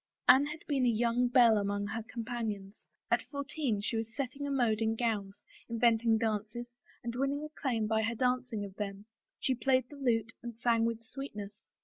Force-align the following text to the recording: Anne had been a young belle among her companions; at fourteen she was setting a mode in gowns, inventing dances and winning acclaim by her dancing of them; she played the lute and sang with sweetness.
Anne 0.27 0.47
had 0.47 0.61
been 0.67 0.83
a 0.83 0.89
young 0.89 1.27
belle 1.27 1.59
among 1.59 1.85
her 1.85 2.01
companions; 2.01 2.79
at 3.11 3.21
fourteen 3.21 3.79
she 3.79 3.95
was 3.95 4.15
setting 4.15 4.47
a 4.47 4.49
mode 4.49 4.79
in 4.81 4.95
gowns, 4.95 5.43
inventing 5.69 6.17
dances 6.17 6.65
and 7.03 7.13
winning 7.15 7.43
acclaim 7.43 7.85
by 7.85 8.01
her 8.01 8.15
dancing 8.15 8.65
of 8.65 8.73
them; 8.77 9.05
she 9.39 9.53
played 9.53 9.87
the 9.91 9.95
lute 9.95 10.33
and 10.41 10.57
sang 10.57 10.85
with 10.85 11.03
sweetness. 11.03 11.53